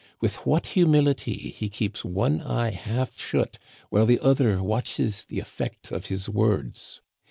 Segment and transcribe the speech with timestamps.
[0.19, 3.59] With what humility he keeps one eye half shut
[3.91, 7.01] while the other watches the effect of his words.